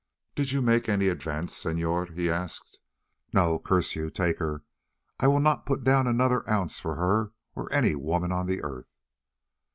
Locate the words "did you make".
0.33-0.89